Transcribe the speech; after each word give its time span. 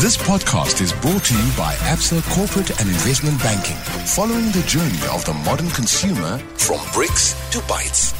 This 0.00 0.16
podcast 0.16 0.80
is 0.80 0.94
brought 0.94 1.24
to 1.26 1.34
you 1.34 1.56
by 1.58 1.74
Absa 1.92 2.22
Corporate 2.34 2.70
and 2.80 2.88
Investment 2.88 3.38
Banking, 3.42 3.76
following 4.06 4.46
the 4.46 4.62
journey 4.66 4.98
of 5.12 5.26
the 5.26 5.34
modern 5.44 5.68
consumer 5.68 6.38
from 6.56 6.80
bricks 6.94 7.34
to 7.50 7.58
bytes. 7.68 8.19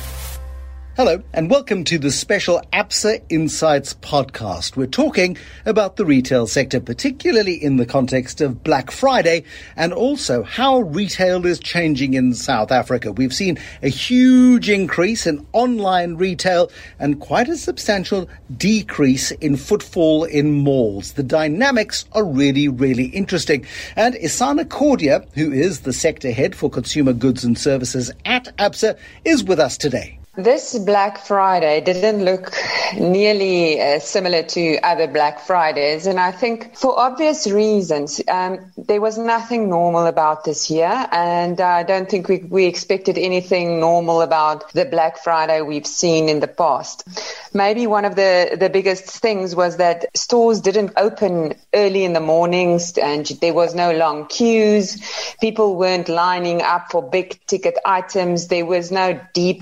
Hello, 0.96 1.22
and 1.32 1.48
welcome 1.48 1.84
to 1.84 1.98
the 2.00 2.10
special 2.10 2.60
ABSA 2.72 3.22
Insights 3.28 3.94
podcast. 3.94 4.74
We're 4.74 4.88
talking 4.88 5.38
about 5.64 5.94
the 5.94 6.04
retail 6.04 6.48
sector, 6.48 6.80
particularly 6.80 7.54
in 7.54 7.76
the 7.76 7.86
context 7.86 8.40
of 8.40 8.64
Black 8.64 8.90
Friday, 8.90 9.44
and 9.76 9.92
also 9.92 10.42
how 10.42 10.80
retail 10.80 11.46
is 11.46 11.60
changing 11.60 12.14
in 12.14 12.34
South 12.34 12.72
Africa. 12.72 13.12
We've 13.12 13.32
seen 13.32 13.56
a 13.84 13.88
huge 13.88 14.68
increase 14.68 15.28
in 15.28 15.46
online 15.52 16.16
retail 16.16 16.72
and 16.98 17.20
quite 17.20 17.48
a 17.48 17.56
substantial 17.56 18.28
decrease 18.56 19.30
in 19.30 19.56
footfall 19.56 20.24
in 20.24 20.50
malls. 20.50 21.12
The 21.12 21.22
dynamics 21.22 22.04
are 22.12 22.24
really, 22.24 22.66
really 22.66 23.06
interesting. 23.06 23.64
And 23.94 24.16
Isana 24.16 24.64
Cordia, 24.64 25.24
who 25.34 25.52
is 25.52 25.82
the 25.82 25.92
sector 25.92 26.32
head 26.32 26.56
for 26.56 26.68
consumer 26.68 27.12
goods 27.12 27.44
and 27.44 27.56
services 27.56 28.10
at 28.24 28.54
ABSA, 28.58 28.98
is 29.24 29.44
with 29.44 29.60
us 29.60 29.78
today. 29.78 30.19
This 30.42 30.78
Black 30.78 31.18
Friday 31.26 31.82
didn't 31.82 32.24
look 32.24 32.52
nearly 32.96 33.78
uh, 33.78 33.98
similar 33.98 34.42
to 34.42 34.78
other 34.80 35.06
Black 35.06 35.40
Fridays, 35.40 36.06
and 36.06 36.18
I 36.18 36.32
think 36.32 36.74
for 36.76 36.98
obvious 36.98 37.46
reasons, 37.46 38.22
um, 38.26 38.72
there 38.78 39.02
was 39.02 39.18
nothing 39.18 39.68
normal 39.68 40.06
about 40.06 40.44
this 40.44 40.70
year, 40.70 41.06
and 41.12 41.60
I 41.60 41.82
don't 41.82 42.08
think 42.08 42.28
we, 42.28 42.38
we 42.38 42.64
expected 42.64 43.18
anything 43.18 43.80
normal 43.80 44.22
about 44.22 44.72
the 44.72 44.86
Black 44.86 45.18
Friday 45.18 45.60
we've 45.60 45.86
seen 45.86 46.30
in 46.30 46.40
the 46.40 46.48
past. 46.48 47.06
Maybe 47.52 47.86
one 47.86 48.06
of 48.06 48.16
the, 48.16 48.56
the 48.58 48.70
biggest 48.70 49.04
things 49.04 49.54
was 49.54 49.76
that 49.76 50.06
stores 50.16 50.60
didn't 50.60 50.92
open 50.96 51.54
early 51.74 52.04
in 52.04 52.14
the 52.14 52.20
mornings, 52.20 52.96
and 52.96 53.26
there 53.42 53.54
was 53.54 53.74
no 53.74 53.92
long 53.92 54.26
queues. 54.26 54.96
People 55.40 55.76
weren't 55.76 56.08
lining 56.08 56.62
up 56.62 56.90
for 56.90 57.02
big 57.02 57.38
ticket 57.46 57.76
items. 57.84 58.48
There 58.48 58.64
was 58.64 58.90
no 58.90 59.20
deep 59.34 59.60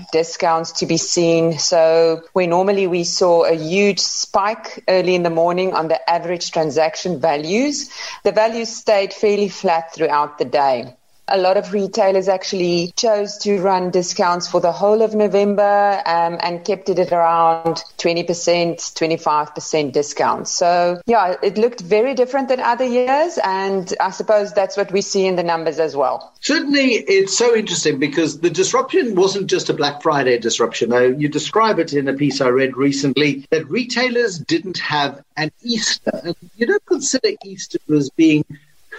to 0.73 0.85
be 0.85 0.97
seen. 0.97 1.57
So 1.59 2.23
where 2.33 2.47
normally 2.47 2.87
we 2.87 3.03
saw 3.03 3.43
a 3.43 3.55
huge 3.55 3.99
spike 3.99 4.83
early 4.87 5.15
in 5.15 5.23
the 5.23 5.29
morning 5.29 5.73
on 5.73 5.87
the 5.87 6.09
average 6.09 6.51
transaction 6.51 7.19
values, 7.19 7.89
the 8.23 8.31
values 8.31 8.69
stayed 8.69 9.13
fairly 9.13 9.49
flat 9.49 9.93
throughout 9.93 10.37
the 10.37 10.45
day 10.45 10.95
a 11.31 11.37
lot 11.37 11.57
of 11.57 11.73
retailers 11.73 12.27
actually 12.27 12.93
chose 12.95 13.37
to 13.39 13.59
run 13.59 13.91
discounts 13.91 14.47
for 14.47 14.59
the 14.61 14.71
whole 14.71 15.01
of 15.01 15.13
November 15.15 16.01
um, 16.05 16.37
and 16.41 16.63
kept 16.65 16.89
it 16.89 16.99
at 16.99 17.11
around 17.11 17.83
20%, 17.97 18.25
25% 18.25 19.91
discounts. 19.91 20.51
So, 20.51 21.01
yeah, 21.05 21.35
it 21.41 21.57
looked 21.57 21.81
very 21.81 22.13
different 22.13 22.49
than 22.49 22.59
other 22.59 22.85
years. 22.85 23.37
And 23.43 23.93
I 23.99 24.11
suppose 24.11 24.53
that's 24.53 24.77
what 24.77 24.91
we 24.91 25.01
see 25.01 25.25
in 25.25 25.35
the 25.35 25.43
numbers 25.43 25.79
as 25.79 25.95
well. 25.95 26.33
Certainly, 26.41 26.93
it's 27.07 27.37
so 27.37 27.55
interesting 27.55 27.99
because 27.99 28.39
the 28.39 28.49
disruption 28.49 29.15
wasn't 29.15 29.47
just 29.47 29.69
a 29.69 29.73
Black 29.73 30.01
Friday 30.01 30.37
disruption. 30.39 30.89
Now, 30.89 31.01
you 31.01 31.29
describe 31.29 31.79
it 31.79 31.93
in 31.93 32.07
a 32.07 32.13
piece 32.13 32.41
I 32.41 32.49
read 32.49 32.75
recently 32.77 33.45
that 33.51 33.69
retailers 33.69 34.39
didn't 34.39 34.79
have 34.79 35.23
an 35.37 35.51
Easter. 35.61 36.33
You 36.57 36.67
don't 36.67 36.85
consider 36.85 37.29
Easter 37.43 37.79
as 37.89 38.09
being 38.09 38.45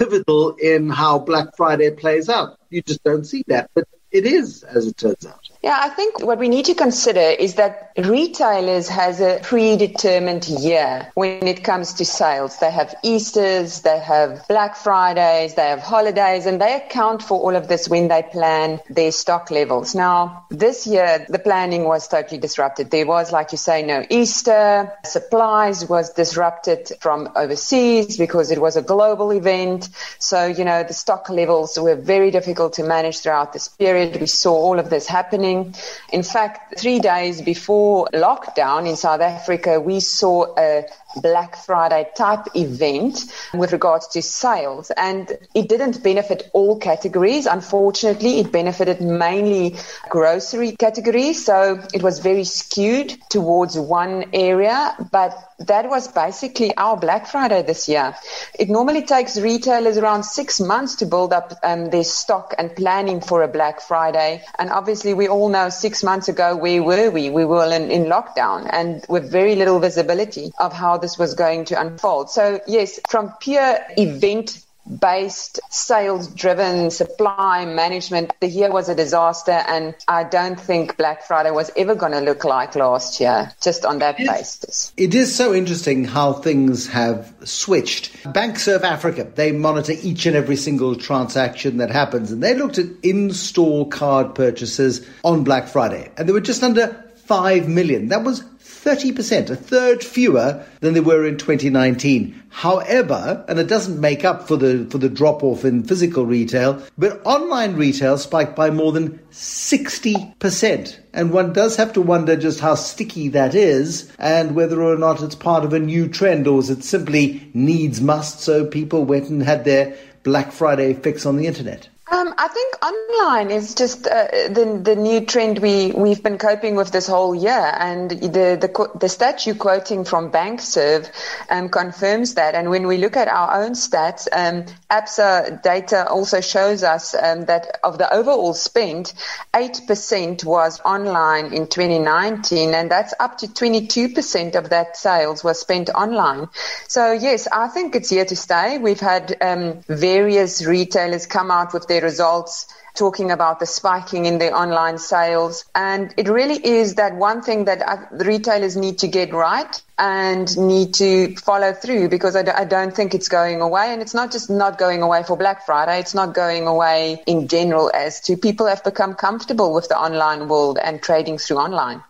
pivotal 0.01 0.55
in 0.57 0.89
how 0.89 1.19
Black 1.19 1.57
Friday 1.57 1.91
plays 1.91 2.29
out. 2.31 2.59
You 2.71 2.83
just 2.83 3.05
don't 3.05 3.25
see 3.25 3.45
that. 3.49 3.71
But 3.75 3.87
it 4.11 4.27
is, 4.27 4.63
as 4.63 4.87
it 4.87 4.97
turns 4.97 5.27
out. 5.27 5.50
Yeah, 5.63 5.77
I 5.79 5.91
think 5.91 6.25
what 6.25 6.39
we 6.39 6.49
need 6.49 6.65
to 6.67 6.75
consider 6.75 7.21
is 7.21 7.57
that 7.57 7.93
retailers 7.99 8.89
has 8.89 9.21
a 9.21 9.41
predetermined 9.43 10.49
year 10.49 11.11
when 11.15 11.47
it 11.47 11.63
comes 11.63 11.93
to 11.95 12.05
sales. 12.07 12.57
They 12.59 12.71
have 12.71 12.95
Easters, 13.03 13.83
they 13.83 13.99
have 13.99 14.49
Black 14.49 14.75
Fridays, 14.75 15.57
they 15.57 15.69
have 15.69 15.81
holidays, 15.81 16.47
and 16.47 16.59
they 16.59 16.77
account 16.77 17.23
for 17.23 17.39
all 17.39 17.55
of 17.55 17.69
this 17.69 17.91
when 17.91 18.09
they 18.09 18.23
plan 18.23 18.81
their 18.89 19.13
stock 19.13 19.51
levels. 19.51 19.95
Now, 19.95 20.47
this 20.49 20.87
year, 20.87 21.27
the 21.29 21.39
planning 21.39 21.85
was 21.85 22.09
totally 22.09 22.41
disrupted. 22.41 22.91
There 22.91 23.07
was, 23.07 23.31
like 23.31 23.53
you 23.53 23.59
say, 23.59 23.83
no 23.83 24.07
Easter. 24.09 24.91
Supplies 25.05 25.87
was 25.87 26.15
disrupted 26.15 26.91
from 27.01 27.29
overseas 27.37 28.17
because 28.17 28.51
it 28.51 28.63
was 28.63 28.77
a 28.77 28.83
global 28.83 29.31
event. 29.31 29.91
So, 30.19 30.47
you 30.47 30.65
know, 30.65 30.85
the 30.85 30.95
stock 30.95 31.29
levels 31.29 31.79
were 31.79 31.97
very 31.97 32.31
difficult 32.31 32.73
to 32.75 32.83
manage 32.83 33.19
throughout 33.19 33.53
this 33.53 33.69
period. 33.69 34.19
We 34.19 34.27
saw 34.27 34.55
all 34.55 34.79
of 34.79 34.89
this 34.89 35.07
happening 35.07 35.50
happening. 35.55 35.75
In 36.13 36.23
fact, 36.23 36.79
three 36.79 36.99
days 36.99 37.43
before 37.43 38.09
lockdown 38.13 38.89
in 38.89 38.97
South 38.97 39.21
Africa, 39.21 39.81
we 39.81 40.01
saw 40.01 40.55
a 40.59 40.85
Black 41.17 41.57
Friday 41.57 42.09
type 42.17 42.47
event 42.55 43.25
with 43.55 43.73
regards 43.73 44.09
to 44.09 44.23
sales. 44.23 44.91
And 44.97 45.31
it 45.55 45.69
didn't 45.69 46.03
benefit 46.03 46.51
all 46.53 46.79
categories. 46.79 47.47
Unfortunately, 47.47 48.41
it 48.41 48.53
benefited 48.53 49.01
mainly 49.01 49.77
grocery 50.09 50.77
categories. 50.77 51.45
So 51.45 51.83
it 51.93 52.03
was 52.03 52.19
very 52.19 52.45
skewed 52.45 53.17
towards 53.29 53.79
one 53.79 54.27
area. 54.33 54.95
But 55.11 55.37
that 55.61 55.89
was 55.89 56.09
basically 56.09 56.75
our 56.77 56.97
Black 56.97 57.27
Friday 57.27 57.63
this 57.63 57.89
year. 57.89 58.15
It 58.59 58.71
normally 58.71 59.03
takes 59.03 59.39
retailers 59.39 59.99
around 59.99 60.23
six 60.25 60.61
months 60.61 60.97
to 60.97 61.07
build 61.07 61.33
up 61.33 61.53
um, 61.63 61.91
their 61.91 62.05
stock 62.05 62.55
and 62.59 62.75
planning 62.75 63.21
for 63.21 63.43
a 63.43 63.49
Black 63.49 63.81
Friday. 63.81 64.43
And 64.59 64.71
obviously, 64.71 65.15
we 65.15 65.29
all 65.29 65.49
know 65.49 65.69
six 65.69 66.03
months 66.03 66.29
ago, 66.29 66.57
where 66.57 66.83
were 66.83 67.11
we? 67.11 67.31
We 67.31 67.45
were 67.45 67.71
in, 67.73 67.91
in 67.91 68.05
lockdown 68.05 68.69
and 68.73 69.05
with 69.09 69.31
very 69.31 69.55
little 69.55 69.81
visibility 69.81 70.53
of 70.59 70.73
how 70.73 70.97
this 71.01 71.19
was 71.19 71.35
going 71.35 71.65
to 71.67 71.81
unfold. 71.81 72.31
So, 72.31 72.61
yes, 72.67 73.01
from 73.09 73.33
pure 73.41 73.79
event 73.97 74.65
based 74.99 75.61
sales 75.71 76.27
driven 76.29 76.91
supply 76.91 77.65
management 77.65 78.33
the 78.41 78.49
year 78.49 78.73
was 78.73 78.89
a 78.89 78.95
disaster 78.95 79.53
and 79.69 79.95
i 80.09 80.25
don't 80.25 80.59
think 80.59 80.97
black 80.97 81.23
friday 81.23 81.51
was 81.51 81.71
ever 81.77 81.95
going 81.95 82.11
to 82.11 82.21
look 82.21 82.45
like 82.45 82.75
last 82.75 83.21
year 83.21 83.53
just 83.63 83.85
on 83.85 83.99
that 83.99 84.17
basis. 84.17 84.93
It 84.97 85.15
is 85.15 85.35
so 85.35 85.55
interesting 85.55 86.05
how 86.05 86.33
things 86.33 86.89
have 86.89 87.33
switched. 87.45 88.23
BankservAfrica 88.25 89.35
they 89.35 89.53
monitor 89.53 89.93
each 90.03 90.27
and 90.27 90.35
every 90.35 90.57
single 90.57 90.97
transaction 90.97 91.77
that 91.77 91.91
happens 91.91 92.33
and 92.33 92.43
they 92.43 92.55
looked 92.55 92.79
at 92.79 92.87
in-store 93.03 93.89
card 93.89 94.35
purchases 94.35 95.07
on 95.23 95.45
black 95.45 95.69
friday 95.69 96.11
and 96.17 96.29
they 96.29 96.33
were 96.33 96.41
just 96.41 96.63
under 96.63 97.05
5 97.31 97.69
million. 97.69 98.09
That 98.09 98.25
was 98.25 98.43
30%, 98.83 99.51
a 99.51 99.57
third 99.57 100.03
fewer 100.03 100.65
than 100.81 100.95
they 100.95 101.01
were 101.01 101.27
in 101.27 101.37
2019. 101.37 102.43
However, 102.49 103.45
and 103.47 103.59
it 103.59 103.69
doesn't 103.69 104.01
make 104.01 104.25
up 104.25 104.49
for 104.49 104.57
the 104.57 104.87
for 104.91 104.97
the 104.97 105.09
drop 105.09 105.45
off 105.45 105.65
in 105.65 105.85
physical 105.85 106.25
retail, 106.25 106.83
but 106.97 107.21
online 107.25 107.77
retail 107.77 108.17
spiked 108.17 108.57
by 108.57 108.71
more 108.71 108.91
than 108.91 109.19
60%. 109.33 110.97
And 111.13 111.31
one 111.31 111.53
does 111.53 111.77
have 111.77 111.93
to 111.93 112.01
wonder 112.01 112.37
just 112.37 112.61
how 112.61 112.75
sticky 112.75 113.29
that 113.29 113.55
is 113.55 114.11
and 114.19 114.55
whether 114.55 114.83
or 114.83 114.97
not 114.97 115.23
it's 115.23 115.35
part 115.35 115.65
of 115.65 115.73
a 115.73 115.79
new 115.79 116.09
trend 116.09 116.49
or 116.49 116.59
is 116.59 116.71
it 116.71 116.83
simply 116.83 117.51
needs 117.53 118.01
must 118.01 118.41
so 118.41 118.65
people 118.65 119.05
went 119.05 119.29
and 119.29 119.43
had 119.43 119.65
their 119.65 119.97
Black 120.23 120.53
Friday 120.53 120.95
fix 120.95 121.27
on 121.27 121.37
the 121.37 121.47
internet. 121.47 121.89
Um, 122.13 122.35
I 122.39 122.49
think 122.49 122.75
online 122.85 123.53
is 123.53 123.73
just 123.77 124.09
uh, 124.09 124.27
the 124.49 124.81
the 124.83 124.97
new 124.97 125.25
trend 125.25 125.61
we 125.61 125.93
we've 125.93 126.21
been 126.21 126.39
coping 126.39 126.75
with 126.75 126.91
this 126.91 127.07
whole 127.07 127.37
year, 127.37 127.73
and 127.79 128.11
the 128.11 128.59
the 128.61 128.91
the 128.99 129.09
stat 129.09 129.47
you 129.47 129.55
quoting 129.55 130.05
from 130.05 130.33
Bankserv 130.33 131.09
um, 131.51 131.69
confirms 131.69 132.35
that. 132.35 132.57
And 132.57 132.69
when 132.69 132.89
we 132.89 132.97
look 132.97 133.17
at 133.17 133.29
our 133.29 133.63
own 133.63 133.73
stats, 133.73 134.27
um, 134.33 134.65
ABSA 134.91 135.63
data 135.63 136.09
also 136.09 136.41
shows 136.41 136.83
us 136.83 137.15
um, 137.15 137.45
that 137.45 137.79
of 137.85 137.99
the 137.99 138.13
overall 138.13 138.55
spend, 138.55 139.13
eight 139.55 139.81
percent 139.87 140.45
was 140.45 140.81
online 140.81 141.53
in 141.53 141.69
2019, 141.69 142.75
and 142.75 142.91
that's 142.91 143.15
up 143.21 143.39
to 143.39 143.55
22 143.55 144.09
percent 144.09 144.57
of 144.57 144.71
that 144.71 144.97
sales 144.97 145.45
was 145.45 145.61
spent 145.61 145.91
online. 145.91 146.49
So 146.89 147.13
yes, 147.13 147.47
I 147.53 147.69
think 147.69 147.95
it's 147.95 148.11
here 148.11 148.25
to 148.25 148.35
stay. 148.35 148.79
We've 148.79 148.99
had 148.99 149.37
um, 149.41 149.83
various 149.87 150.67
retailers 150.67 151.27
come 151.27 151.53
out 151.53 151.73
with 151.73 151.87
their 151.87 152.00
results 152.03 152.67
talking 152.95 153.31
about 153.31 153.61
the 153.61 153.67
spiking 153.67 154.27
in 154.27 154.39
the 154.39 154.53
online 154.53 154.99
sales. 154.99 155.65
And 155.75 156.13
it 156.17 156.29
really 156.29 156.65
is 156.65 156.97
that 156.97 157.15
one 157.15 157.43
thing 157.43 157.65
that 157.65 158.09
the 158.11 158.25
retailers 158.25 158.77
need 158.77 158.99
to 158.99 159.09
get 159.09 159.33
right 159.33 159.81
and 159.99 160.47
need 160.59 160.95
to 160.95 161.37
follow 161.37 161.73
through 161.73 162.09
because 162.09 162.35
I 162.35 162.43
d- 162.43 162.51
I 162.51 162.65
don't 162.65 162.95
think 162.95 163.15
it's 163.15 163.29
going 163.29 163.61
away. 163.61 163.93
And 163.93 164.03
it's 164.03 164.15
not 164.15 164.33
just 164.33 164.51
not 164.51 164.79
going 164.79 165.03
away 165.03 165.23
for 165.23 165.37
Black 165.37 165.65
Friday, 165.65 166.01
it's 166.01 166.15
not 166.15 166.35
going 166.35 166.67
away 166.67 167.23
in 167.27 167.49
general 167.49 167.91
as 167.95 168.21
to 168.23 168.37
people 168.37 168.67
have 168.67 168.83
become 168.83 169.15
comfortable 169.15 169.73
with 169.73 169.89
the 169.89 169.99
online 169.99 170.49
world 170.49 170.79
and 170.83 171.03
trading 171.03 171.39
through 171.39 171.59
online. 171.59 172.03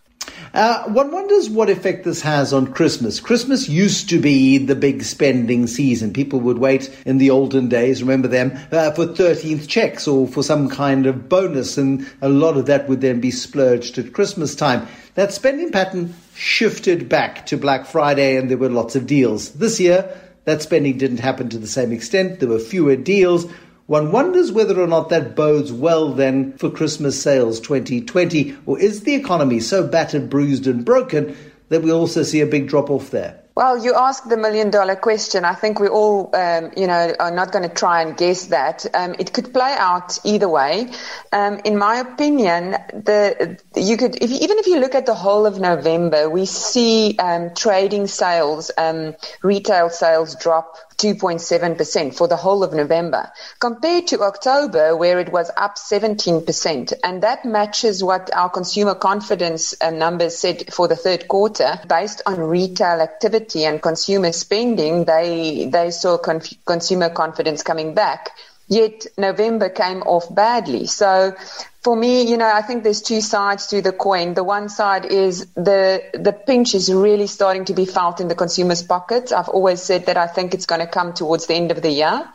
Uh, 0.53 0.85
one 0.85 1.11
wonders 1.11 1.49
what 1.49 1.71
effect 1.71 2.05
this 2.05 2.21
has 2.23 2.53
on 2.53 2.73
Christmas. 2.73 3.21
Christmas 3.21 3.69
used 3.69 4.09
to 4.11 4.21
be 4.21 4.59
the 4.59 4.75
big 4.75 5.03
spending 5.03 5.67
season. 5.67 6.13
People 6.13 6.41
would 6.41 6.59
wait 6.59 6.91
in 7.07 7.19
the 7.19 7.31
olden 7.31 7.69
days, 7.69 8.03
remember 8.03 8.29
them, 8.29 8.53
uh, 8.73 8.91
for 8.93 9.07
13th 9.07 9.69
checks 9.69 10.09
or 10.09 10.27
for 10.27 10.43
some 10.43 10.69
kind 10.69 11.07
of 11.07 11.29
bonus, 11.29 11.79
and 11.79 12.07
a 12.23 12.29
lot 12.29 12.57
of 12.57 12.67
that 12.67 12.89
would 12.89 13.01
then 13.01 13.21
be 13.21 13.31
splurged 13.31 13.99
at 13.99 14.13
Christmas 14.13 14.55
time. 14.55 14.87
That 15.15 15.33
spending 15.33 15.71
pattern 15.71 16.15
shifted 16.35 17.09
back 17.09 17.47
to 17.47 17.57
Black 17.57 17.87
Friday, 17.87 18.37
and 18.37 18.51
there 18.51 18.59
were 18.59 18.69
lots 18.69 18.97
of 18.97 19.07
deals. 19.07 19.51
This 19.53 19.79
year, 19.81 20.09
that 20.45 20.63
spending 20.63 20.99
didn't 20.99 21.21
happen 21.21 21.49
to 21.51 21.59
the 21.59 21.67
same 21.67 21.93
extent. 21.93 22.41
There 22.41 22.49
were 22.49 22.59
fewer 22.59 22.97
deals. 22.97 23.47
One 23.91 24.13
wonders 24.13 24.53
whether 24.53 24.81
or 24.81 24.87
not 24.87 25.09
that 25.09 25.35
bodes 25.35 25.73
well 25.73 26.13
then 26.13 26.53
for 26.59 26.71
Christmas 26.71 27.21
sales 27.21 27.59
2020, 27.59 28.57
or 28.65 28.79
is 28.79 29.01
the 29.01 29.17
economy 29.17 29.59
so 29.59 29.85
battered, 29.85 30.31
bruised, 30.31 30.69
and 30.69 30.85
broken 30.85 31.37
that 31.71 31.83
we 31.83 31.91
also 31.91 32.23
see 32.23 32.41
a 32.41 32.47
big 32.47 32.69
drop 32.69 32.89
off 32.89 33.11
there? 33.11 33.40
Well, 33.57 33.85
you 33.85 33.95
asked 33.95 34.29
the 34.29 34.37
million 34.37 34.71
dollar 34.71 34.95
question. 34.95 35.45
I 35.45 35.55
think 35.55 35.81
we 35.81 35.89
all, 35.89 36.31
um, 36.35 36.71
you 36.77 36.87
know, 36.87 37.15
are 37.19 37.33
not 37.33 37.51
going 37.51 37.69
to 37.69 37.75
try 37.75 38.03
and 38.03 38.17
guess 38.17 38.47
that. 38.47 38.87
Um, 38.95 39.17
it 39.19 39.33
could 39.33 39.53
play 39.53 39.75
out 39.77 40.19
either 40.25 40.49
way. 40.49 40.93
Um, 41.33 41.61
in 41.65 41.77
my 41.77 41.97
opinion, 41.97 42.77
the 42.93 43.59
you 43.75 43.97
could, 43.97 44.23
if, 44.23 44.31
even 44.31 44.59
if 44.59 44.67
you 44.69 44.79
look 44.79 44.95
at 44.95 45.07
the 45.07 45.15
whole 45.15 45.47
of 45.47 45.59
November, 45.59 46.31
we 46.31 46.47
see 46.47 47.17
um, 47.19 47.53
trading 47.55 48.07
sales, 48.07 48.71
um, 48.79 49.17
retail 49.43 49.91
sales 49.91 50.37
drop 50.37 50.77
2.7% 50.99 52.15
for 52.15 52.29
the 52.29 52.37
whole 52.37 52.63
of 52.63 52.75
November, 52.75 53.33
compared 53.59 54.07
to 54.09 54.21
October, 54.21 54.95
where 54.95 55.19
it 55.19 55.33
was 55.33 55.51
up 55.57 55.77
17%. 55.77 56.93
And 57.03 57.23
that 57.23 57.45
matches 57.47 58.05
what 58.05 58.31
our 58.35 58.51
consumer 58.51 58.95
confidence 58.95 59.75
uh, 59.81 59.91
numbers 59.91 60.37
said 60.37 60.73
for 60.73 60.89
the 60.89 60.97
third 60.97 61.27
quarter. 61.27 61.81
Based 61.89 62.21
on 62.27 62.39
retail 62.39 63.01
activity 63.01 63.40
and 63.57 63.83
consumer 63.83 64.33
spending, 64.33 65.05
they, 65.05 65.69
they 65.71 65.91
saw 65.91 66.19
con- 66.19 66.43
consumer 66.67 67.11
confidence 67.11 67.63
coming 67.63 67.95
back. 67.95 68.31
Yet 68.71 69.07
November 69.19 69.69
came 69.69 70.03
off 70.03 70.33
badly. 70.33 70.87
So 70.87 71.35
for 71.83 71.97
me, 71.97 72.23
you 72.23 72.37
know, 72.37 72.49
I 72.49 72.63
think 72.63 72.85
there's 72.85 73.03
two 73.03 73.21
sides 73.21 73.67
to 73.69 73.83
the 73.83 73.91
coin. 73.91 74.35
The 74.35 74.45
one 74.45 74.69
side 74.69 75.07
is 75.07 75.47
the 75.55 76.05
the 76.15 76.33
pinch 76.33 76.75
is 76.77 76.93
really 76.93 77.27
starting 77.27 77.65
to 77.65 77.75
be 77.75 77.85
felt 77.85 78.21
in 78.21 78.29
the 78.29 78.37
consumer's 78.37 78.85
pockets. 78.85 79.33
I've 79.33 79.49
always 79.49 79.83
said 79.83 80.07
that 80.07 80.17
I 80.17 80.29
think 80.29 80.55
it's 80.55 80.67
going 80.67 80.83
to 80.83 80.87
come 80.87 81.15
towards 81.15 81.47
the 81.47 81.55
end 81.55 81.73
of 81.73 81.83
the 81.83 81.91
year, 81.91 82.29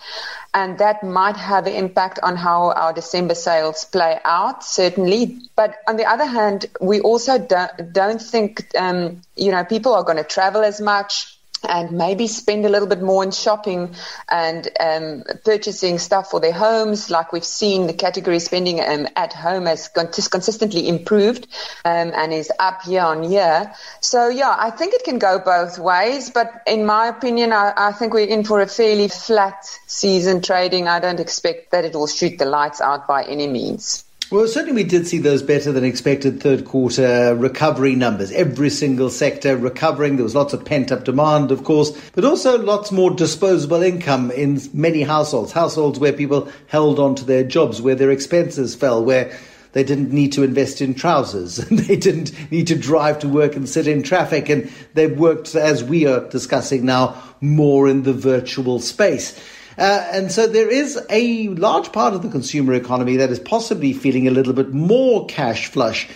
and 0.53 0.77
that 0.79 1.03
might 1.03 1.37
have 1.37 1.67
an 1.67 1.73
impact 1.73 2.19
on 2.21 2.35
how 2.35 2.71
our 2.71 2.91
December 2.91 3.35
sales 3.35 3.85
play 3.85 4.19
out, 4.25 4.63
certainly. 4.63 5.37
But 5.55 5.75
on 5.87 5.95
the 5.95 6.05
other 6.05 6.25
hand, 6.25 6.65
we 6.81 6.99
also 6.99 7.37
don't, 7.37 7.93
don't 7.93 8.21
think, 8.21 8.75
um, 8.77 9.21
you 9.37 9.51
know, 9.51 9.63
people 9.63 9.93
are 9.93 10.03
going 10.03 10.17
to 10.17 10.23
travel 10.23 10.63
as 10.63 10.81
much 10.81 11.37
and 11.69 11.91
maybe 11.91 12.27
spend 12.27 12.65
a 12.65 12.69
little 12.69 12.87
bit 12.87 13.01
more 13.01 13.23
in 13.23 13.31
shopping 13.31 13.95
and 14.29 14.67
um, 14.79 15.23
purchasing 15.43 15.99
stuff 15.99 16.29
for 16.31 16.39
their 16.39 16.53
homes. 16.53 17.09
Like 17.09 17.31
we've 17.31 17.43
seen, 17.43 17.87
the 17.87 17.93
category 17.93 18.39
spending 18.39 18.79
um, 18.79 19.07
at 19.15 19.33
home 19.33 19.65
has 19.65 19.87
consistently 19.87 20.87
improved 20.87 21.47
um, 21.83 22.11
and 22.15 22.33
is 22.33 22.51
up 22.59 22.85
year 22.87 23.01
on 23.01 23.29
year. 23.29 23.73
So 24.01 24.29
yeah, 24.29 24.55
I 24.57 24.69
think 24.69 24.93
it 24.93 25.03
can 25.03 25.19
go 25.19 25.39
both 25.39 25.77
ways. 25.79 26.29
But 26.29 26.51
in 26.67 26.85
my 26.85 27.07
opinion, 27.07 27.53
I, 27.53 27.73
I 27.75 27.91
think 27.91 28.13
we're 28.13 28.27
in 28.27 28.43
for 28.43 28.61
a 28.61 28.67
fairly 28.67 29.07
flat 29.07 29.65
season 29.87 30.41
trading. 30.41 30.87
I 30.87 30.99
don't 30.99 31.19
expect 31.19 31.71
that 31.71 31.85
it 31.85 31.93
will 31.93 32.07
shoot 32.07 32.37
the 32.37 32.45
lights 32.45 32.81
out 32.81 33.07
by 33.07 33.23
any 33.23 33.47
means. 33.47 34.05
Well, 34.31 34.47
certainly 34.47 34.81
we 34.81 34.89
did 34.89 35.05
see 35.05 35.19
those 35.19 35.43
better 35.43 35.71
than 35.71 35.83
expected 35.83 36.41
third 36.41 36.65
quarter 36.65 37.35
recovery 37.35 37.93
numbers. 37.93 38.31
Every 38.31 38.71
single 38.71 39.11
sector 39.11 39.55
recovering. 39.55 40.15
There 40.15 40.23
was 40.23 40.33
lots 40.33 40.51
of 40.51 40.65
pent 40.65 40.91
up 40.91 41.03
demand, 41.03 41.51
of 41.51 41.63
course, 41.63 41.91
but 42.13 42.25
also 42.25 42.57
lots 42.57 42.91
more 42.91 43.11
disposable 43.11 43.83
income 43.83 44.31
in 44.31 44.59
many 44.73 45.03
households. 45.03 45.51
Households 45.51 45.99
where 45.99 46.11
people 46.11 46.49
held 46.65 46.97
on 46.97 47.13
to 47.15 47.23
their 47.23 47.43
jobs, 47.43 47.83
where 47.83 47.93
their 47.93 48.09
expenses 48.09 48.73
fell, 48.73 49.05
where 49.05 49.37
they 49.73 49.83
didn't 49.83 50.11
need 50.11 50.31
to 50.33 50.41
invest 50.41 50.81
in 50.81 50.95
trousers 50.95 51.59
and 51.69 51.77
they 51.77 51.95
didn't 51.95 52.51
need 52.51 52.65
to 52.67 52.75
drive 52.75 53.19
to 53.19 53.29
work 53.29 53.55
and 53.55 53.69
sit 53.69 53.87
in 53.87 54.01
traffic. 54.01 54.49
And 54.49 54.71
they've 54.95 55.15
worked, 55.15 55.53
as 55.53 55.83
we 55.83 56.07
are 56.07 56.27
discussing 56.29 56.83
now, 56.83 57.21
more 57.41 57.87
in 57.87 58.01
the 58.01 58.13
virtual 58.13 58.79
space. 58.79 59.39
Uh, 59.77 60.07
and 60.11 60.31
so 60.31 60.47
there 60.47 60.69
is 60.69 60.99
a 61.09 61.49
large 61.49 61.91
part 61.91 62.13
of 62.13 62.21
the 62.21 62.29
consumer 62.29 62.73
economy 62.73 63.17
that 63.17 63.29
is 63.29 63.39
possibly 63.39 63.93
feeling 63.93 64.27
a 64.27 64.31
little 64.31 64.53
bit 64.53 64.73
more 64.73 65.25
cash 65.27 65.67
flush. 65.67 66.07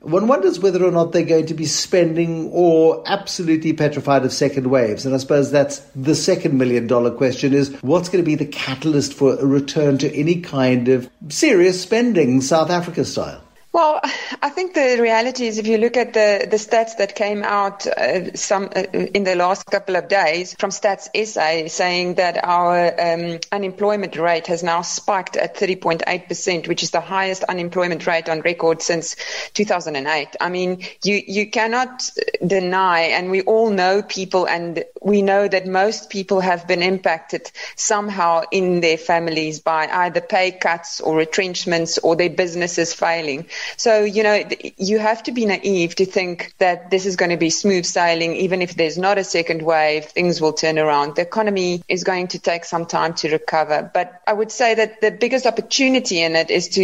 One 0.00 0.28
wonders 0.28 0.60
whether 0.60 0.84
or 0.84 0.90
not 0.90 1.12
they're 1.12 1.22
going 1.22 1.46
to 1.46 1.54
be 1.54 1.64
spending 1.64 2.50
or 2.52 3.02
absolutely 3.06 3.72
petrified 3.72 4.24
of 4.24 4.34
second 4.34 4.66
waves. 4.66 5.06
And 5.06 5.14
I 5.14 5.18
suppose 5.18 5.50
that's 5.50 5.78
the 5.96 6.14
second 6.14 6.58
million 6.58 6.86
dollar 6.86 7.10
question 7.10 7.54
is 7.54 7.74
what's 7.80 8.10
going 8.10 8.22
to 8.22 8.26
be 8.26 8.34
the 8.34 8.44
catalyst 8.44 9.14
for 9.14 9.34
a 9.38 9.46
return 9.46 9.96
to 9.98 10.14
any 10.14 10.42
kind 10.42 10.88
of 10.88 11.08
serious 11.30 11.80
spending, 11.80 12.42
South 12.42 12.68
Africa 12.68 13.04
style? 13.06 13.43
Well, 13.74 14.00
I 14.40 14.50
think 14.50 14.74
the 14.74 14.98
reality 15.00 15.48
is 15.48 15.58
if 15.58 15.66
you 15.66 15.78
look 15.78 15.96
at 15.96 16.12
the, 16.12 16.46
the 16.48 16.58
stats 16.58 16.96
that 16.98 17.16
came 17.16 17.42
out 17.42 17.84
uh, 17.88 18.32
some 18.36 18.68
uh, 18.76 18.82
in 18.92 19.24
the 19.24 19.34
last 19.34 19.66
couple 19.66 19.96
of 19.96 20.06
days 20.06 20.54
from 20.60 20.70
Stats 20.70 21.08
SA 21.26 21.66
saying 21.66 22.14
that 22.14 22.38
our 22.44 22.94
um, 23.00 23.40
unemployment 23.50 24.14
rate 24.16 24.46
has 24.46 24.62
now 24.62 24.82
spiked 24.82 25.36
at 25.36 25.56
30.8%, 25.56 26.68
which 26.68 26.84
is 26.84 26.92
the 26.92 27.00
highest 27.00 27.42
unemployment 27.42 28.06
rate 28.06 28.28
on 28.28 28.42
record 28.42 28.80
since 28.80 29.16
2008. 29.54 30.28
I 30.40 30.48
mean, 30.50 30.84
you, 31.02 31.20
you 31.26 31.50
cannot 31.50 32.08
deny, 32.46 33.00
and 33.00 33.28
we 33.28 33.42
all 33.42 33.70
know 33.70 34.02
people, 34.02 34.46
and 34.46 34.84
we 35.02 35.20
know 35.20 35.48
that 35.48 35.66
most 35.66 36.10
people 36.10 36.38
have 36.38 36.68
been 36.68 36.82
impacted 36.84 37.50
somehow 37.74 38.44
in 38.52 38.82
their 38.82 38.98
families 38.98 39.58
by 39.58 39.88
either 39.88 40.20
pay 40.20 40.52
cuts 40.52 41.00
or 41.00 41.16
retrenchments 41.16 41.98
or 41.98 42.14
their 42.14 42.30
businesses 42.30 42.94
failing. 42.94 43.48
So, 43.76 44.04
you 44.04 44.22
know, 44.22 44.44
you 44.76 44.98
have 44.98 45.22
to 45.24 45.32
be 45.32 45.46
naive 45.46 45.94
to 45.96 46.06
think 46.06 46.54
that 46.58 46.90
this 46.90 47.06
is 47.06 47.16
going 47.16 47.30
to 47.30 47.36
be 47.36 47.50
smooth 47.50 47.84
sailing. 47.84 48.36
Even 48.36 48.62
if 48.62 48.74
there's 48.74 48.98
not 48.98 49.18
a 49.18 49.24
second 49.24 49.62
wave, 49.62 50.04
things 50.06 50.40
will 50.40 50.52
turn 50.52 50.78
around. 50.78 51.16
The 51.16 51.22
economy 51.22 51.82
is 51.88 52.04
going 52.04 52.28
to 52.28 52.38
take 52.38 52.64
some 52.64 52.86
time 52.86 53.14
to 53.14 53.30
recover. 53.30 53.90
But 53.92 54.22
I 54.26 54.32
would 54.32 54.52
say 54.52 54.74
that 54.74 55.00
the 55.00 55.10
biggest 55.10 55.46
opportunity 55.46 56.22
in 56.22 56.36
it 56.36 56.50
is 56.50 56.68
to, 56.70 56.82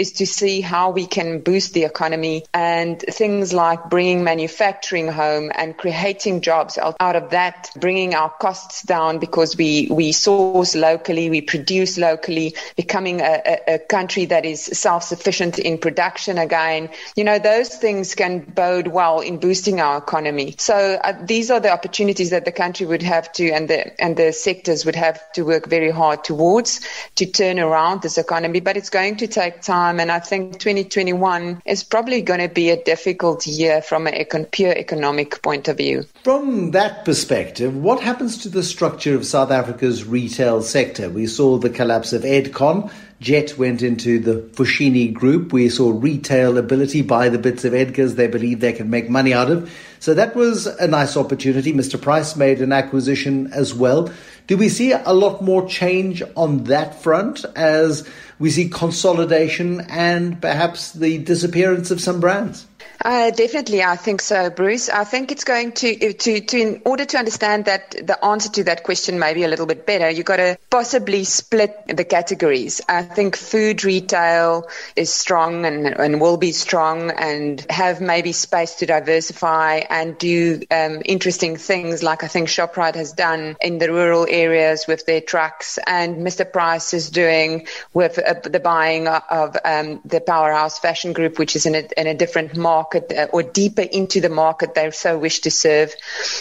is 0.00 0.12
to 0.12 0.26
see 0.26 0.60
how 0.60 0.90
we 0.90 1.06
can 1.06 1.40
boost 1.40 1.74
the 1.74 1.84
economy 1.84 2.44
and 2.54 3.00
things 3.00 3.52
like 3.52 3.90
bringing 3.90 4.24
manufacturing 4.24 5.08
home 5.08 5.50
and 5.54 5.76
creating 5.76 6.40
jobs 6.40 6.78
out, 6.78 6.96
of 7.16 7.30
that, 7.30 7.70
bringing 7.76 8.14
our 8.14 8.30
costs 8.30 8.82
down 8.82 9.18
because 9.18 9.56
we, 9.56 9.88
we 9.90 10.12
source 10.12 10.74
locally, 10.74 11.28
we 11.28 11.40
produce 11.40 11.98
locally, 11.98 12.54
becoming 12.76 13.20
a, 13.20 13.42
a, 13.44 13.74
a 13.74 13.78
country 13.78 14.24
that 14.26 14.44
is 14.44 14.62
self-sufficient 14.62 15.58
in 15.58 15.78
production 15.78 16.21
again, 16.28 16.90
you 17.16 17.24
know, 17.24 17.38
those 17.38 17.68
things 17.68 18.14
can 18.14 18.40
bode 18.40 18.88
well 18.88 19.20
in 19.20 19.38
boosting 19.38 19.80
our 19.80 19.98
economy. 19.98 20.54
So 20.58 21.00
uh, 21.02 21.14
these 21.24 21.50
are 21.50 21.60
the 21.60 21.70
opportunities 21.70 22.30
that 22.30 22.44
the 22.44 22.52
country 22.52 22.86
would 22.86 23.02
have 23.02 23.32
to 23.32 23.50
and 23.50 23.68
the 23.68 24.00
and 24.02 24.16
the 24.16 24.32
sectors 24.32 24.84
would 24.84 24.96
have 24.96 25.20
to 25.32 25.42
work 25.42 25.68
very 25.68 25.90
hard 25.90 26.24
towards 26.24 26.80
to 27.16 27.26
turn 27.26 27.58
around 27.58 28.02
this 28.02 28.18
economy. 28.18 28.60
But 28.60 28.76
it's 28.76 28.90
going 28.90 29.16
to 29.16 29.26
take 29.26 29.62
time, 29.62 30.00
and 30.00 30.10
I 30.10 30.20
think 30.20 30.58
2021 30.58 31.62
is 31.64 31.84
probably 31.84 32.22
going 32.22 32.40
to 32.40 32.48
be 32.48 32.70
a 32.70 32.82
difficult 32.82 33.46
year 33.46 33.82
from 33.82 34.06
a 34.06 34.10
econ- 34.10 34.50
pure 34.50 34.72
economic 34.72 35.42
point 35.42 35.68
of 35.68 35.76
view. 35.76 36.04
From 36.22 36.70
that 36.72 37.04
perspective, 37.04 37.76
what 37.76 38.00
happens 38.00 38.38
to 38.38 38.48
the 38.48 38.62
structure 38.62 39.14
of 39.14 39.26
South 39.26 39.50
Africa's 39.50 40.04
retail 40.04 40.62
sector? 40.62 41.10
We 41.10 41.26
saw 41.26 41.58
the 41.58 41.70
collapse 41.70 42.12
of 42.12 42.22
Edcon 42.22 42.90
Jet 43.22 43.56
went 43.56 43.82
into 43.82 44.18
the 44.18 44.42
Foschini 44.54 45.12
group. 45.12 45.52
We 45.52 45.68
saw 45.68 45.92
Retailability 45.92 47.06
buy 47.06 47.28
the 47.28 47.38
bits 47.38 47.64
of 47.64 47.72
Edgars 47.72 48.16
they 48.16 48.26
believe 48.26 48.58
they 48.58 48.72
can 48.72 48.90
make 48.90 49.08
money 49.08 49.32
out 49.32 49.48
of. 49.48 49.72
So 50.00 50.12
that 50.14 50.34
was 50.34 50.66
a 50.66 50.88
nice 50.88 51.16
opportunity. 51.16 51.72
Mr. 51.72 52.00
Price 52.00 52.34
made 52.34 52.60
an 52.60 52.72
acquisition 52.72 53.52
as 53.52 53.72
well. 53.72 54.10
Do 54.48 54.56
we 54.56 54.68
see 54.68 54.90
a 54.90 55.12
lot 55.12 55.40
more 55.40 55.68
change 55.68 56.20
on 56.36 56.64
that 56.64 57.00
front 57.00 57.44
as 57.54 58.08
we 58.40 58.50
see 58.50 58.68
consolidation 58.68 59.82
and 59.82 60.42
perhaps 60.42 60.92
the 60.92 61.18
disappearance 61.18 61.92
of 61.92 62.00
some 62.00 62.18
brands? 62.18 62.66
Uh, 63.04 63.30
definitely, 63.32 63.82
I 63.82 63.96
think 63.96 64.20
so, 64.20 64.48
Bruce. 64.48 64.88
I 64.88 65.02
think 65.02 65.32
it's 65.32 65.42
going 65.42 65.72
to, 65.72 66.12
to, 66.12 66.40
to, 66.40 66.60
in 66.60 66.82
order 66.84 67.04
to 67.04 67.18
understand 67.18 67.64
that 67.64 67.90
the 67.90 68.24
answer 68.24 68.48
to 68.50 68.64
that 68.64 68.84
question 68.84 69.18
maybe 69.18 69.42
a 69.42 69.48
little 69.48 69.66
bit 69.66 69.86
better, 69.86 70.08
you've 70.08 70.26
got 70.26 70.36
to 70.36 70.56
possibly 70.70 71.24
split 71.24 71.76
the 71.88 72.04
categories. 72.04 72.80
I 72.88 73.02
think 73.02 73.36
food 73.36 73.82
retail 73.82 74.68
is 74.94 75.12
strong 75.12 75.64
and, 75.64 75.86
and 75.86 76.20
will 76.20 76.36
be 76.36 76.52
strong 76.52 77.10
and 77.10 77.64
have 77.70 78.00
maybe 78.00 78.30
space 78.30 78.76
to 78.76 78.86
diversify 78.86 79.82
and 79.90 80.16
do 80.16 80.62
um, 80.70 81.02
interesting 81.04 81.56
things 81.56 82.04
like 82.04 82.22
I 82.22 82.28
think 82.28 82.48
ShopRite 82.48 82.94
has 82.94 83.12
done 83.12 83.56
in 83.60 83.78
the 83.78 83.90
rural 83.92 84.28
areas 84.30 84.86
with 84.86 85.06
their 85.06 85.20
trucks 85.20 85.78
and 85.88 86.18
Mr. 86.18 86.50
Price 86.50 86.94
is 86.94 87.10
doing 87.10 87.66
with 87.94 88.18
uh, 88.18 88.34
the 88.44 88.60
buying 88.60 89.08
of 89.08 89.56
um, 89.64 90.00
the 90.04 90.20
Powerhouse 90.20 90.78
Fashion 90.78 91.12
Group, 91.12 91.40
which 91.40 91.56
is 91.56 91.66
in 91.66 91.74
a, 91.74 91.88
in 91.96 92.06
a 92.06 92.14
different 92.14 92.56
market 92.56 92.71
market 92.74 93.12
uh, 93.12 93.28
or 93.32 93.42
deeper 93.42 93.82
into 93.82 94.20
the 94.20 94.28
market 94.28 94.74
they 94.74 94.90
so 94.90 95.18
wish 95.18 95.40
to 95.40 95.50
serve. 95.50 95.94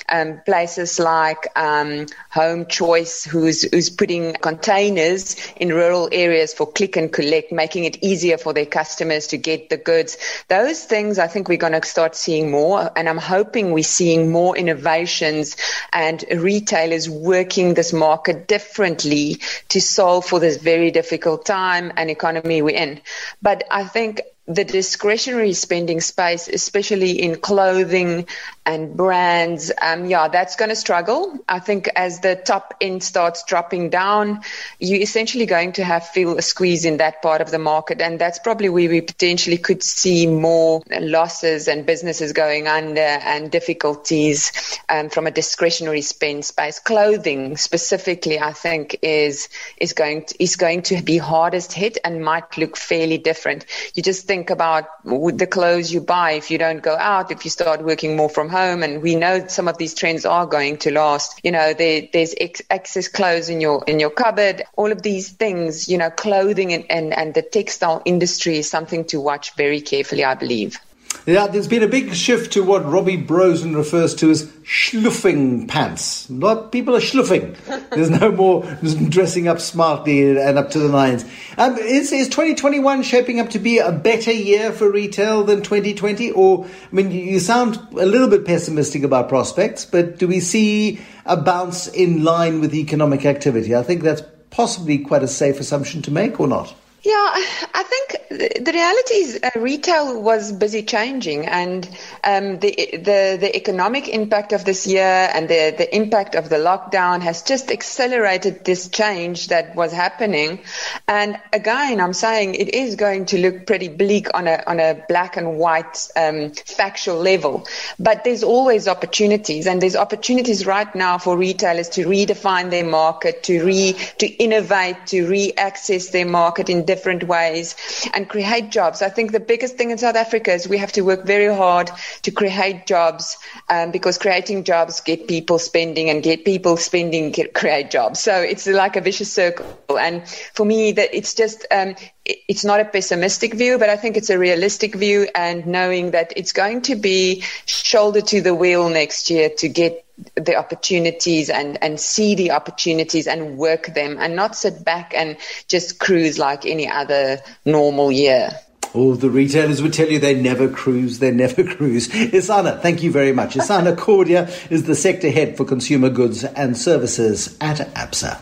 Um, 0.09 0.41
places 0.45 1.00
like 1.00 1.47
um, 1.55 2.07
Home 2.31 2.65
Choice, 2.65 3.23
who's, 3.23 3.63
who's 3.71 3.89
putting 3.89 4.33
containers 4.33 5.23
in 5.55 5.69
rural 5.69 6.09
areas 6.11 6.53
for 6.53 6.65
click 6.77 6.97
and 6.97 7.11
collect, 7.11 7.51
making 7.51 7.83
it 7.85 7.97
easier 8.01 8.38
for 8.38 8.53
their 8.53 8.65
customers 8.79 9.27
to 9.27 9.38
get 9.38 9.69
the 9.69 9.77
goods. 9.77 10.17
Those 10.47 10.83
things 10.83 11.19
I 11.19 11.27
think 11.27 11.47
we're 11.47 11.65
going 11.67 11.79
to 11.79 11.85
start 11.85 12.15
seeing 12.15 12.50
more. 12.50 12.91
And 12.95 13.07
I'm 13.09 13.17
hoping 13.17 13.51
hoping 13.51 13.73
we're 13.73 13.83
seeing 13.83 14.31
more 14.31 14.55
innovations 14.55 15.57
and 15.91 16.23
retailers 16.31 17.09
working 17.09 17.73
this 17.73 17.91
market 17.91 18.47
differently 18.47 19.38
to 19.67 19.81
solve 19.81 20.25
for 20.25 20.39
this 20.39 20.57
very 20.57 20.91
difficult 20.91 21.45
time 21.45 21.91
and 21.97 22.09
economy 22.09 22.61
we're 22.61 22.75
in. 22.75 23.01
But 23.41 23.63
I 23.69 23.83
think 23.83 24.21
the 24.48 24.63
discretionary 24.65 25.53
spending 25.53 26.01
space, 26.01 26.48
especially 26.48 27.21
in 27.21 27.36
clothing 27.38 28.27
and 28.65 28.96
brands, 28.96 29.72
um, 29.82 30.06
yeah, 30.06 30.27
that's 30.27 30.56
going 30.56 30.70
to 30.70 30.75
struggle. 30.75 31.39
I 31.50 31.60
think 31.60 31.89
as 31.96 32.20
the 32.20 32.36
top 32.36 32.75
end 32.80 33.03
starts 33.03 33.44
dropping 33.44 33.89
down, 33.89 34.41
you're 34.80 35.01
essentially 35.01 35.48
going 35.48 35.74
to 35.74 35.84
have 35.84 36.08
feel 36.08 36.38
a 36.38 36.41
squeeze 36.41 36.86
in 36.86 36.98
that 36.98 37.22
part 37.22 37.41
of 37.41 37.50
the 37.50 37.58
market, 37.58 38.01
and 38.01 38.20
that's 38.20 38.38
probably 38.38 38.70
where 38.70 38.89
we 38.89 39.01
potentially 39.01 39.58
could 39.58 39.82
see 39.82 40.27
more 40.27 40.84
losses 41.00 41.68
and 41.68 41.86
businesses 41.86 42.34
going 42.34 42.68
under 42.68 43.01
and 43.01 43.51
difficulties 43.51 44.51
um, 44.89 45.10
from 45.10 45.25
a 45.25 45.32
discretionary 45.32 46.01
spend 46.01 46.46
space. 46.46 46.80
Clothing 46.80 47.58
specifically, 47.58 48.39
I 48.39 48.53
think, 48.53 48.98
is 49.01 49.50
is 49.77 49.94
going 49.94 50.25
to, 50.25 50.44
is 50.44 50.56
going 50.56 50.84
to 50.84 51.01
be 51.01 51.18
hardest 51.18 51.74
hit 51.74 51.98
and 52.03 52.24
might 52.24 52.58
look 52.58 52.77
fairly 52.77 53.18
different. 53.18 53.65
You 53.96 54.03
just 54.03 54.27
think 54.27 54.51
about 54.51 54.86
the 55.03 55.48
clothes 55.50 55.91
you 55.91 56.01
buy 56.01 56.34
if 56.34 56.51
you 56.51 56.60
don't 56.60 56.84
go 56.84 56.96
out, 56.96 57.32
if 57.32 57.44
you 57.44 57.50
start 57.50 57.84
working 57.84 58.15
more 58.15 58.30
from 58.30 58.50
home, 58.51 58.84
and 58.84 59.01
we 59.01 59.15
know 59.15 59.48
some 59.48 59.67
of 59.67 59.77
these 59.77 59.96
trends 59.96 60.25
are 60.25 60.46
going 60.46 60.77
to 60.79 60.91
last. 60.91 61.39
You 61.43 61.51
know, 61.51 61.74
there, 61.74 62.08
there's 62.13 62.36
ex- 62.39 62.62
excess 62.70 63.08
clothes 63.08 63.50
in 63.50 63.62
your 63.62 63.84
in 63.86 64.00
your 64.00 64.12
cupboard. 64.12 64.63
All 64.75 64.91
of 64.91 65.01
these 65.01 65.31
things, 65.31 65.89
you 65.89 65.98
know, 65.98 66.12
clothing 66.12 66.74
and, 66.74 66.86
and, 66.89 67.13
and 67.13 67.34
the 67.34 67.41
textile 67.41 68.01
industry 68.05 68.58
is 68.58 68.70
something 68.70 69.05
to 69.05 69.20
watch 69.20 69.55
very 69.55 69.81
carefully, 69.81 70.24
I 70.24 70.36
believe. 70.36 70.79
Yeah, 71.27 71.45
there's 71.45 71.67
been 71.67 71.83
a 71.83 71.87
big 71.87 72.15
shift 72.15 72.53
to 72.53 72.63
what 72.63 72.83
Robbie 72.83 73.21
Brozin 73.21 73.75
refers 73.75 74.15
to 74.15 74.31
as 74.31 74.45
schluffing 74.63 75.67
pants. 75.67 76.27
Not 76.31 76.71
people 76.71 76.95
are 76.95 76.99
schluffing. 76.99 77.55
There's 77.91 78.09
no 78.09 78.31
more 78.31 78.63
dressing 79.09 79.47
up 79.47 79.59
smartly 79.59 80.35
and 80.39 80.57
up 80.57 80.71
to 80.71 80.79
the 80.79 80.89
nines. 80.89 81.23
Um, 81.59 81.77
is, 81.77 82.11
is 82.11 82.27
2021 82.29 83.03
shaping 83.03 83.39
up 83.39 83.51
to 83.51 83.59
be 83.59 83.77
a 83.77 83.91
better 83.91 84.31
year 84.31 84.71
for 84.71 84.91
retail 84.91 85.43
than 85.43 85.61
2020? 85.61 86.31
Or, 86.31 86.65
I 86.65 86.69
mean, 86.95 87.11
you 87.11 87.39
sound 87.39 87.75
a 87.91 88.05
little 88.05 88.27
bit 88.27 88.43
pessimistic 88.43 89.03
about 89.03 89.29
prospects, 89.29 89.85
but 89.85 90.17
do 90.17 90.27
we 90.27 90.39
see 90.39 91.01
a 91.27 91.37
bounce 91.37 91.87
in 91.87 92.23
line 92.23 92.61
with 92.61 92.73
economic 92.73 93.25
activity? 93.25 93.75
I 93.75 93.83
think 93.83 94.01
that's 94.01 94.23
possibly 94.49 94.97
quite 94.97 95.21
a 95.21 95.27
safe 95.27 95.59
assumption 95.59 96.01
to 96.03 96.11
make, 96.11 96.39
or 96.39 96.47
not? 96.47 96.73
Yeah, 97.03 97.13
I 97.13 97.81
think 97.81 98.63
the 98.63 98.72
reality 98.72 99.13
is 99.15 99.39
uh, 99.41 99.60
retail 99.60 100.22
was 100.22 100.51
busy 100.51 100.84
changing, 100.84 101.48
and 101.48 101.89
um, 102.24 102.60
the 102.60 102.89
the 102.93 103.38
the 103.41 103.55
economic 103.55 104.08
impact 104.08 104.53
of 104.53 104.65
this 104.65 104.86
year 104.86 105.27
and 105.34 105.50
the 105.50 105.74
the 105.75 105.96
impact 105.96 106.36
of 106.36 106.50
the 106.50 106.58
lockdown 106.58 107.22
has 107.22 107.41
just 107.41 107.72
accelerated 107.72 108.65
this 108.65 108.88
change 108.89 109.48
that 109.48 109.75
was 109.75 109.91
happening. 109.91 110.60
And 111.08 111.39
again, 111.51 112.00
I'm 112.00 112.13
saying 112.13 112.53
it 112.53 112.75
is 112.75 112.96
going 112.98 113.25
to 113.27 113.39
look 113.39 113.65
pretty 113.65 113.88
bleak 113.88 114.27
on 114.36 114.48
a 114.48 114.63
on 114.67 114.79
a 114.79 115.03
black 115.10 115.38
and 115.38 115.58
white 115.58 116.08
um, 116.15 116.51
factual 116.51 117.17
level, 117.17 117.65
but 117.98 118.24
there's 118.24 118.43
always 118.43 118.88
opportunities, 118.88 119.65
and 119.65 119.81
there's 119.81 119.96
opportunities 119.96 120.67
right 120.67 120.93
now 120.93 121.17
for 121.17 121.36
retailers 121.36 121.89
to 121.89 122.05
redefine 122.05 122.70
their 122.70 122.86
market, 122.86 123.41
to 123.46 123.65
re 123.65 123.93
to 124.20 124.27
innovate, 124.27 125.08
to 125.08 125.25
re-access 125.27 126.10
their 126.10 126.27
market 126.27 126.70
in 126.70 126.86
different 126.91 127.24
ways 127.24 127.75
and 128.13 128.27
create 128.27 128.69
jobs. 128.69 129.01
I 129.01 129.10
think 129.10 129.31
the 129.31 129.45
biggest 129.53 129.77
thing 129.77 129.91
in 129.91 129.98
South 129.98 130.19
Africa 130.25 130.51
is 130.57 130.67
we 130.67 130.77
have 130.77 130.91
to 130.93 131.01
work 131.01 131.24
very 131.25 131.53
hard 131.63 131.89
to 132.24 132.31
create 132.31 132.86
jobs 132.86 133.38
um, 133.69 133.91
because 133.91 134.17
creating 134.17 134.63
jobs 134.63 135.01
get 135.01 135.27
people 135.27 135.57
spending 135.60 136.10
and 136.10 136.21
get 136.21 136.43
people 136.43 136.75
spending 136.77 137.31
get, 137.31 137.53
create 137.53 137.91
jobs. 137.91 138.19
So 138.19 138.33
it's 138.41 138.67
like 138.67 138.95
a 138.98 139.01
vicious 139.01 139.31
circle. 139.31 139.67
And 140.07 140.27
for 140.57 140.65
me, 140.65 140.91
that 140.93 141.15
it's 141.19 141.33
just 141.33 141.65
um, 141.71 141.95
it's 142.25 142.65
not 142.65 142.79
a 142.79 142.86
pessimistic 142.86 143.53
view, 143.53 143.77
but 143.77 143.89
I 143.89 143.98
think 143.98 144.17
it's 144.17 144.29
a 144.29 144.38
realistic 144.38 144.95
view 144.95 145.27
and 145.33 145.65
knowing 145.65 146.12
that 146.12 146.33
it's 146.36 146.53
going 146.53 146.81
to 146.83 146.95
be 146.95 147.43
shoulder 147.65 148.21
to 148.21 148.41
the 148.41 148.53
wheel 148.53 148.89
next 148.89 149.29
year 149.29 149.50
to 149.57 149.69
get 149.69 150.05
the 150.35 150.55
opportunities 150.55 151.49
and, 151.49 151.81
and 151.83 151.99
see 151.99 152.35
the 152.35 152.51
opportunities 152.51 153.27
and 153.27 153.57
work 153.57 153.93
them 153.93 154.17
and 154.19 154.35
not 154.35 154.55
sit 154.55 154.83
back 154.83 155.13
and 155.15 155.37
just 155.67 155.99
cruise 155.99 156.37
like 156.37 156.65
any 156.65 156.89
other 156.89 157.39
normal 157.65 158.11
year. 158.11 158.51
Oh, 158.93 159.15
the 159.15 159.29
retailers 159.29 159.81
would 159.81 159.93
tell 159.93 160.09
you 160.09 160.19
they 160.19 160.35
never 160.35 160.67
cruise, 160.67 161.19
they 161.19 161.31
never 161.31 161.63
cruise. 161.75 162.09
Isana, 162.09 162.81
thank 162.81 163.03
you 163.03 163.11
very 163.11 163.31
much. 163.31 163.55
Isana 163.55 163.95
Cordia 163.95 164.49
is 164.69 164.83
the 164.83 164.95
sector 164.95 165.29
head 165.29 165.55
for 165.55 165.63
consumer 165.63 166.09
goods 166.09 166.43
and 166.43 166.77
services 166.77 167.57
at 167.61 167.77
ABSA. 167.95 168.41